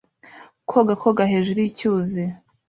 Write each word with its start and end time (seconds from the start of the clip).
koga 0.69 0.93
koga 1.01 1.23
hejuru 1.31 1.57
yicyuzi 1.61 2.23